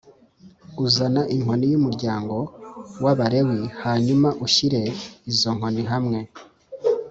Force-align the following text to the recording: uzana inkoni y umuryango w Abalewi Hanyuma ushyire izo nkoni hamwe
uzana 0.85 1.21
inkoni 1.35 1.65
y 1.71 1.77
umuryango 1.79 2.35
w 3.03 3.07
Abalewi 3.13 3.61
Hanyuma 3.83 4.29
ushyire 4.45 4.81
izo 5.31 5.49
nkoni 5.57 5.83
hamwe 5.91 6.19